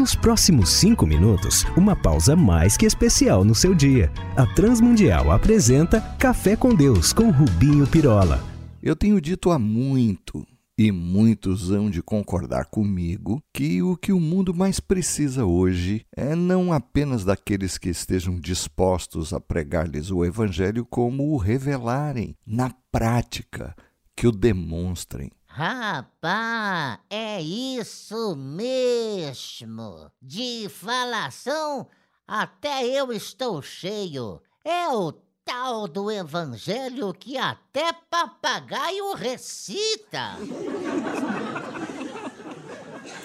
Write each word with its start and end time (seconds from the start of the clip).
Nos 0.00 0.14
próximos 0.14 0.70
cinco 0.70 1.06
minutos, 1.06 1.66
uma 1.76 1.94
pausa 1.94 2.34
mais 2.34 2.74
que 2.74 2.86
especial 2.86 3.44
no 3.44 3.54
seu 3.54 3.74
dia. 3.74 4.10
A 4.34 4.46
Transmundial 4.46 5.30
apresenta 5.30 6.00
Café 6.18 6.56
com 6.56 6.74
Deus 6.74 7.12
com 7.12 7.30
Rubinho 7.30 7.86
Pirola. 7.86 8.42
Eu 8.82 8.96
tenho 8.96 9.20
dito 9.20 9.50
há 9.50 9.58
muito, 9.58 10.46
e 10.78 10.90
muitos 10.90 11.70
hão 11.70 11.90
de 11.90 12.00
concordar 12.00 12.64
comigo, 12.64 13.42
que 13.52 13.82
o 13.82 13.94
que 13.94 14.10
o 14.10 14.18
mundo 14.18 14.54
mais 14.54 14.80
precisa 14.80 15.44
hoje 15.44 16.06
é 16.16 16.34
não 16.34 16.72
apenas 16.72 17.22
daqueles 17.22 17.76
que 17.76 17.90
estejam 17.90 18.40
dispostos 18.40 19.34
a 19.34 19.38
pregar-lhes 19.38 20.10
o 20.10 20.24
Evangelho, 20.24 20.86
como 20.86 21.34
o 21.34 21.36
revelarem 21.36 22.34
na 22.46 22.74
prática, 22.90 23.76
que 24.16 24.26
o 24.26 24.32
demonstrem. 24.32 25.30
Rapá, 25.52 27.00
é 27.10 27.42
isso 27.42 28.36
mesmo. 28.36 30.08
De 30.22 30.68
falação, 30.68 31.88
até 32.24 32.86
eu 32.86 33.12
estou 33.12 33.60
cheio. 33.60 34.40
É 34.64 34.88
o 34.90 35.10
tal 35.44 35.88
do 35.88 36.08
evangelho 36.08 37.12
que 37.12 37.36
até 37.36 37.92
papagaio 37.92 39.12
recita. 39.14 40.36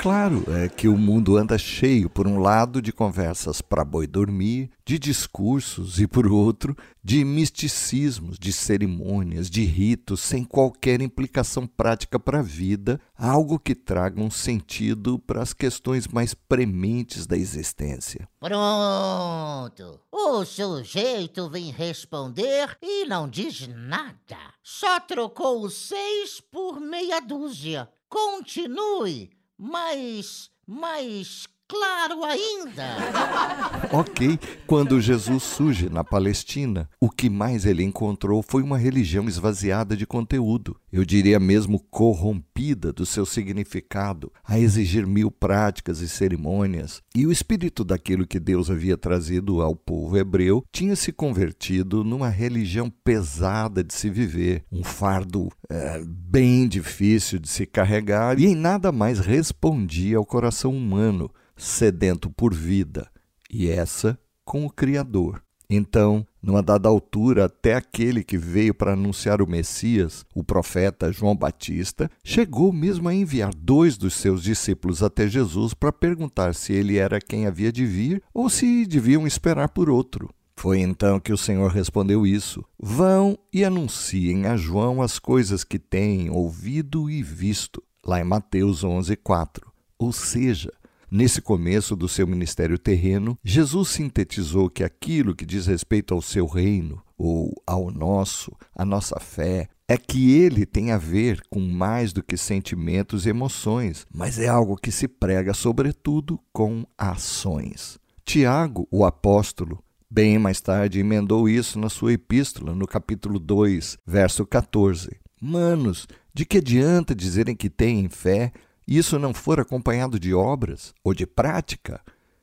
Claro, 0.05 0.45
é 0.53 0.69
que 0.69 0.87
o 0.87 0.95
mundo 0.95 1.35
anda 1.35 1.57
cheio, 1.57 2.07
por 2.07 2.27
um 2.27 2.37
lado, 2.37 2.79
de 2.79 2.93
conversas 2.93 3.59
para 3.59 3.83
boi 3.83 4.05
dormir, 4.05 4.69
de 4.85 4.99
discursos, 4.99 5.99
e 5.99 6.05
por 6.05 6.27
outro, 6.27 6.77
de 7.03 7.25
misticismos, 7.25 8.37
de 8.37 8.53
cerimônias, 8.53 9.49
de 9.49 9.65
ritos 9.65 10.21
sem 10.21 10.43
qualquer 10.43 11.01
implicação 11.01 11.65
prática 11.65 12.19
para 12.19 12.41
a 12.41 12.43
vida, 12.43 13.01
algo 13.17 13.57
que 13.57 13.73
traga 13.73 14.21
um 14.21 14.29
sentido 14.29 15.17
para 15.17 15.41
as 15.41 15.53
questões 15.53 16.07
mais 16.07 16.35
prementes 16.35 17.25
da 17.25 17.35
existência. 17.35 18.29
Pronto! 18.39 19.99
O 20.11 20.45
sujeito 20.45 21.49
vem 21.49 21.71
responder 21.71 22.77
e 22.79 23.05
não 23.05 23.27
diz 23.27 23.67
nada. 23.69 24.37
Só 24.61 24.99
trocou 24.99 25.63
o 25.63 25.69
seis 25.71 26.39
por 26.39 26.79
meia 26.79 27.19
dúzia. 27.19 27.89
Continue 28.07 29.34
mais, 29.57 30.49
mais 30.67 31.47
claro 31.67 32.23
ainda. 32.23 32.97
ok, 33.91 34.39
quando 34.67 35.01
Jesus 35.01 35.43
surge 35.43 35.89
na 35.89 36.03
Palestina, 36.03 36.89
o 36.99 37.09
que 37.09 37.29
mais 37.29 37.65
ele 37.65 37.83
encontrou 37.83 38.43
foi 38.43 38.61
uma 38.61 38.77
religião 38.77 39.27
esvaziada 39.27 39.95
de 39.95 40.05
conteúdo, 40.05 40.77
eu 40.91 41.03
diria 41.03 41.39
mesmo 41.39 41.79
corrompida 41.79 42.93
do 42.93 43.05
seu 43.05 43.25
significado, 43.25 44.31
a 44.43 44.59
exigir 44.59 45.05
mil 45.05 45.31
práticas 45.31 45.99
e 45.99 46.07
cerimônias. 46.07 47.01
E 47.15 47.25
o 47.25 47.31
espírito 47.31 47.83
daquilo 47.83 48.27
que 48.27 48.39
Deus 48.39 48.69
havia 48.69 48.97
trazido 48.97 49.61
ao 49.61 49.75
povo 49.75 50.17
hebreu 50.17 50.63
tinha 50.71 50.95
se 50.95 51.11
convertido 51.11 52.03
numa 52.03 52.29
religião 52.29 52.89
pesada 53.03 53.83
de 53.83 53.93
se 53.93 54.09
viver, 54.09 54.63
um 54.71 54.83
fardo 54.83 55.49
é, 55.69 56.01
bem 56.05 56.67
difícil 56.67 57.39
de 57.39 57.49
se 57.49 57.65
carregar 57.65 58.39
e 58.39 58.45
em 58.45 58.55
nada 58.55 58.91
mais 58.91 59.19
respondia 59.19 60.17
ao 60.17 60.25
coração 60.25 60.75
humano 60.75 61.29
sedento 61.55 62.29
por 62.29 62.53
vida, 62.53 63.09
e 63.49 63.69
essa 63.69 64.19
com 64.43 64.65
o 64.65 64.69
Criador. 64.69 65.41
Então, 65.69 66.25
numa 66.41 66.61
dada 66.61 66.87
altura, 66.87 67.45
até 67.45 67.73
aquele 67.73 68.23
que 68.23 68.37
veio 68.37 68.73
para 68.73 68.93
anunciar 68.93 69.41
o 69.41 69.49
Messias, 69.49 70.23
o 70.35 70.43
profeta 70.43 71.11
João 71.11 71.35
Batista, 71.35 72.09
chegou 72.23 72.71
mesmo 72.71 73.09
a 73.09 73.13
enviar 73.13 73.51
dois 73.55 73.97
dos 73.97 74.13
seus 74.13 74.43
discípulos 74.43 75.01
até 75.01 75.27
Jesus 75.27 75.73
para 75.73 75.91
perguntar 75.91 76.53
se 76.53 76.71
ele 76.71 76.97
era 76.97 77.19
quem 77.19 77.47
havia 77.47 77.71
de 77.71 77.85
vir 77.85 78.21
ou 78.33 78.49
se 78.49 78.85
deviam 78.85 79.25
esperar 79.25 79.69
por 79.69 79.89
outro. 79.89 80.29
Foi 80.55 80.79
então 80.79 81.19
que 81.19 81.33
o 81.33 81.37
Senhor 81.37 81.69
respondeu 81.71 82.25
isso: 82.25 82.63
Vão 82.79 83.37
e 83.51 83.65
anunciem 83.65 84.45
a 84.45 84.55
João 84.55 85.01
as 85.01 85.19
coisas 85.19 85.63
que 85.63 85.77
têm 85.77 86.29
ouvido 86.29 87.09
e 87.09 87.21
visto, 87.21 87.83
lá 88.05 88.21
em 88.21 88.23
Mateus 88.23 88.83
11, 88.83 89.15
4. 89.17 89.71
Ou 89.97 90.13
seja, 90.13 90.71
Nesse 91.09 91.41
começo 91.41 91.95
do 91.95 92.09
seu 92.09 92.25
ministério 92.25 92.77
terreno, 92.77 93.37
Jesus 93.43 93.89
sintetizou 93.89 94.69
que 94.69 94.83
aquilo 94.83 95.35
que 95.35 95.45
diz 95.45 95.67
respeito 95.67 96.13
ao 96.13 96.21
seu 96.21 96.45
reino, 96.47 97.01
ou 97.17 97.53
ao 97.65 97.91
nosso, 97.91 98.51
a 98.75 98.83
nossa 98.83 99.19
fé, 99.19 99.69
é 99.87 99.97
que 99.97 100.33
ele 100.33 100.65
tem 100.65 100.91
a 100.91 100.97
ver 100.97 101.41
com 101.49 101.59
mais 101.59 102.11
do 102.11 102.23
que 102.23 102.35
sentimentos 102.35 103.25
e 103.25 103.29
emoções, 103.29 104.05
mas 104.13 104.39
é 104.39 104.47
algo 104.47 104.75
que 104.75 104.91
se 104.91 105.07
prega, 105.07 105.53
sobretudo, 105.53 106.39
com 106.51 106.85
ações. 106.97 107.99
Tiago, 108.25 108.87
o 108.89 109.05
apóstolo, 109.05 109.83
bem 110.09 110.39
mais 110.39 110.59
tarde 110.59 110.99
emendou 110.99 111.47
isso 111.47 111.77
na 111.79 111.89
sua 111.89 112.13
epístola, 112.13 112.73
no 112.73 112.87
capítulo 112.87 113.37
2, 113.37 113.99
verso 114.05 114.45
14. 114.45 115.11
Manos, 115.39 116.07
de 116.33 116.45
que 116.45 116.57
adianta 116.57 117.13
dizerem 117.13 117.55
que 117.55 117.69
têm 117.69 118.09
fé 118.09 118.51
isso 118.87 119.17
não 119.17 119.33
for 119.33 119.59
acompanhado 119.59 120.19
de 120.19 120.33
obras 120.33 120.93
ou 121.03 121.13
de 121.13 121.25
prática? 121.25 122.01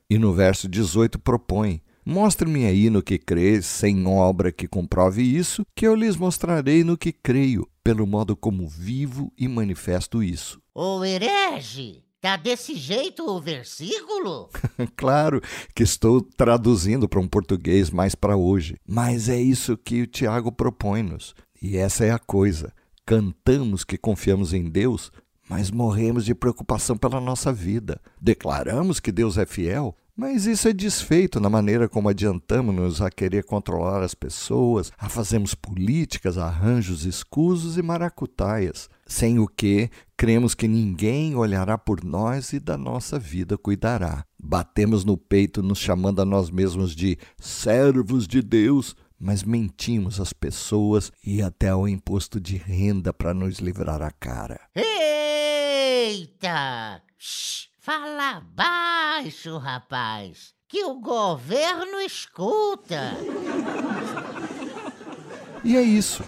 E 0.09 0.17
no 0.17 0.33
verso 0.33 0.67
18 0.67 1.19
propõe: 1.19 1.81
Mostre-me 2.05 2.65
aí 2.65 2.89
no 2.89 3.01
que 3.01 3.17
crês, 3.17 3.65
sem 3.65 4.05
obra 4.05 4.51
que 4.51 4.67
comprove 4.67 5.21
isso, 5.21 5.65
que 5.73 5.87
eu 5.87 5.95
lhes 5.95 6.17
mostrarei 6.17 6.83
no 6.83 6.97
que 6.97 7.13
creio, 7.13 7.67
pelo 7.83 8.05
modo 8.05 8.35
como 8.35 8.67
vivo 8.67 9.31
e 9.37 9.47
manifesto 9.47 10.21
isso. 10.21 10.61
Ô 10.75 11.03
herege! 11.03 12.03
Tá 12.23 12.37
desse 12.37 12.75
jeito 12.75 13.25
o 13.25 13.41
versículo? 13.41 14.49
claro 14.95 15.41
que 15.75 15.83
estou 15.83 16.21
traduzindo 16.21 17.07
para 17.07 17.19
um 17.19 17.27
português 17.27 17.89
mais 17.89 18.15
para 18.15 18.37
hoje, 18.37 18.77
mas 18.87 19.27
é 19.27 19.41
isso 19.41 19.75
que 19.75 20.01
o 20.01 20.07
Tiago 20.07 20.49
propõe-nos. 20.49 21.35
E 21.61 21.75
essa 21.75 22.05
é 22.05 22.11
a 22.11 22.19
coisa. 22.19 22.73
Cantamos 23.05 23.83
que 23.83 23.97
confiamos 23.97 24.53
em 24.53 24.69
Deus, 24.69 25.11
mas 25.49 25.71
morremos 25.71 26.25
de 26.25 26.33
preocupação 26.33 26.97
pela 26.97 27.19
nossa 27.19 27.51
vida. 27.51 27.99
Declaramos 28.21 28.99
que 28.99 29.11
Deus 29.11 29.37
é 29.37 29.45
fiel, 29.45 29.95
mas 30.15 30.45
isso 30.45 30.67
é 30.67 30.73
desfeito 30.73 31.39
na 31.39 31.49
maneira 31.49 31.89
como 31.89 32.07
adiantamos-nos 32.07 33.01
a 33.01 33.09
querer 33.09 33.43
controlar 33.43 34.03
as 34.03 34.13
pessoas, 34.13 34.91
a 34.95 35.09
fazermos 35.09 35.55
políticas, 35.55 36.37
arranjos 36.37 37.03
escusos 37.03 37.77
e 37.77 37.81
maracutaias, 37.81 38.89
sem 39.07 39.39
o 39.39 39.47
que 39.47 39.89
cremos 40.15 40.53
que 40.53 40.67
ninguém 40.67 41.35
olhará 41.35 41.79
por 41.79 42.03
nós 42.03 42.53
e 42.53 42.59
da 42.59 42.77
nossa 42.77 43.17
vida 43.17 43.57
cuidará. 43.57 44.23
Batemos 44.37 45.03
no 45.03 45.17
peito 45.17 45.63
nos 45.63 45.79
chamando 45.79 46.21
a 46.21 46.25
nós 46.25 46.51
mesmos 46.51 46.95
de 46.95 47.17
servos 47.39 48.27
de 48.27 48.43
Deus, 48.43 48.95
mas 49.19 49.43
mentimos 49.43 50.19
às 50.19 50.31
pessoas 50.31 51.11
e 51.25 51.41
até 51.41 51.69
ao 51.69 51.87
imposto 51.87 52.39
de 52.39 52.55
renda 52.55 53.11
para 53.11 53.33
nos 53.33 53.57
livrar 53.57 54.01
a 54.03 54.11
cara. 54.11 54.59
Eita! 56.43 57.01
Shhh, 57.17 57.69
fala 57.79 58.41
baixo, 58.53 59.57
rapaz, 59.57 60.53
que 60.67 60.83
o 60.83 60.99
governo 60.99 62.01
escuta. 62.05 63.13
E 65.63 65.77
é 65.77 65.81
isso. 65.81 66.21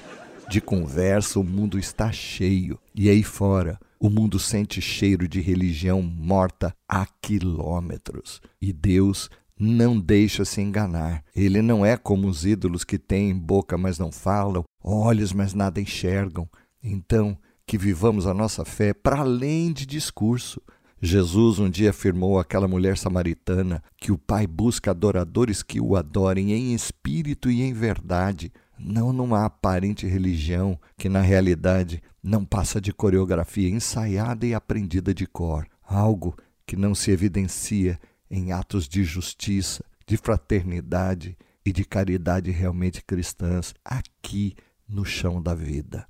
De 0.50 0.62
conversa 0.62 1.38
o 1.38 1.44
mundo 1.44 1.78
está 1.78 2.14
cheio. 2.14 2.80
E 2.96 3.09
aí 3.09 3.24
fora, 3.24 3.78
o 4.00 4.09
mundo 4.09 4.40
sente 4.40 4.80
cheiro 4.80 5.28
de 5.28 5.42
religião 5.42 6.02
morta 6.02 6.74
a 6.88 7.06
quilômetros. 7.22 8.42
E 8.62 8.72
Deus 8.72 9.30
não 9.59 10.00
deixa 10.00 10.46
se 10.46 10.62
enganar. 10.62 11.25
Ele 11.36 11.62
não 11.62 11.86
é 11.86 11.98
como 11.98 12.30
os 12.30 12.46
ídolos 12.46 12.86
que 12.86 12.98
têm 12.98 13.38
boca, 13.38 13.78
mas 13.78 14.00
não 14.00 14.14
falam, 14.14 14.64
olhos, 14.81 15.34
mas 15.34 15.54
nada 15.54 15.81
enxergam. 15.81 16.48
Então, 16.81 17.38
que 17.66 17.78
vivamos 17.78 18.28
a 18.28 18.34
nossa 18.34 18.64
fé 18.64 18.94
para 18.94 19.20
além 19.20 19.74
de 19.74 19.86
discurso. 19.86 20.62
Jesus 21.02 21.59
um 21.59 21.70
dia 21.70 21.89
afirmou 21.89 22.39
àquela 22.39 22.68
mulher 22.68 22.98
samaritana 22.98 23.84
que 23.98 24.12
o 24.12 24.18
Pai 24.18 24.48
busca 24.48 24.92
adoradores 24.92 25.62
que 25.62 25.80
o 25.80 25.95
adorem 25.95 26.54
em 26.54 26.74
espírito 26.74 27.50
e 27.50 27.62
em 27.62 27.74
verdade, 27.74 28.51
não 28.78 29.12
numa 29.12 29.45
aparente 29.45 30.07
religião 30.07 30.80
que 30.98 31.10
na 31.10 31.22
realidade 31.22 32.01
não 32.24 32.45
passa 32.45 32.80
de 32.80 32.94
coreografia 32.94 33.69
ensaiada 33.69 34.45
e 34.45 34.54
aprendida 34.54 35.13
de 35.13 35.25
cor, 35.28 35.68
algo 35.84 36.36
que 36.66 36.75
não 36.75 36.95
se 36.95 37.12
evidencia 37.12 38.00
em 38.30 38.51
atos 38.51 38.88
de 38.88 39.04
justiça, 39.04 39.84
de 40.07 40.18
fraternidade 40.18 41.38
e 41.66 41.72
de 41.72 41.84
caridade 41.84 42.51
realmente 42.51 43.04
cristãs 43.04 43.74
aqui 43.84 44.56
no 44.88 45.06
chão 45.06 45.42
da 45.42 45.54
vida. 45.54 46.07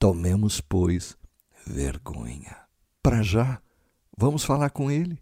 Tomemos, 0.00 0.60
pois, 0.60 1.16
vergonha. 1.66 2.56
Para 3.02 3.20
já, 3.20 3.60
vamos 4.16 4.44
falar 4.44 4.70
com 4.70 4.88
Ele. 4.88 5.18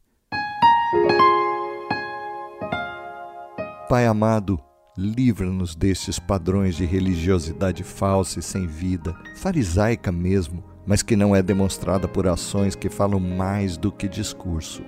Pai 3.89 4.05
amado, 4.05 4.61
livra-nos 4.95 5.75
destes 5.75 6.19
padrões 6.19 6.77
de 6.77 6.85
religiosidade 6.85 7.83
falsa 7.83 8.41
e 8.41 8.43
sem 8.43 8.67
vida, 8.67 9.17
farisaica 9.39 10.13
mesmo, 10.13 10.63
mas 10.87 11.03
que 11.03 11.17
não 11.17 11.35
é 11.35 11.43
demonstrada 11.43 12.07
por 12.07 12.27
ações 12.27 12.77
que 12.77 12.91
falam 12.91 13.19
mais 13.19 13.79
do 13.79 13.91
que 13.91 14.07
discurso. 14.07 14.83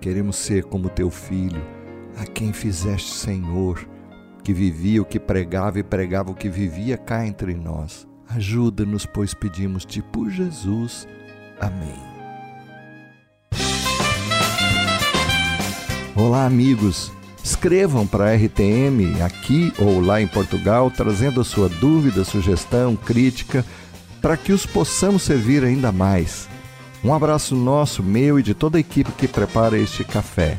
Queremos 0.00 0.36
ser 0.36 0.64
como 0.64 0.88
teu 0.88 1.10
filho, 1.10 1.62
a 2.16 2.24
quem 2.24 2.54
fizeste 2.54 3.12
Senhor, 3.12 3.86
que 4.42 4.54
vivia 4.54 5.02
o 5.02 5.04
que 5.04 5.20
pregava 5.20 5.78
e 5.78 5.82
pregava 5.82 6.30
o 6.30 6.34
que 6.34 6.48
vivia 6.48 6.96
cá 6.96 7.26
entre 7.26 7.52
nós. 7.52 8.08
Ajuda-nos, 8.28 9.06
pois 9.06 9.32
pedimos-te 9.34 10.02
por 10.02 10.30
Jesus. 10.30 11.06
Amém. 11.60 12.16
Olá, 16.14 16.46
amigos. 16.46 17.12
Escrevam 17.42 18.06
para 18.06 18.30
a 18.30 18.34
RTM 18.34 19.22
aqui 19.22 19.72
ou 19.78 20.00
lá 20.00 20.20
em 20.20 20.26
Portugal, 20.26 20.90
trazendo 20.90 21.40
a 21.40 21.44
sua 21.44 21.68
dúvida, 21.68 22.24
sugestão, 22.24 22.96
crítica, 22.96 23.64
para 24.20 24.36
que 24.36 24.52
os 24.52 24.66
possamos 24.66 25.22
servir 25.22 25.62
ainda 25.62 25.92
mais. 25.92 26.48
Um 27.04 27.14
abraço 27.14 27.54
nosso, 27.54 28.02
meu 28.02 28.38
e 28.38 28.42
de 28.42 28.52
toda 28.52 28.78
a 28.78 28.80
equipe 28.80 29.12
que 29.12 29.28
prepara 29.28 29.78
este 29.78 30.02
café. 30.02 30.58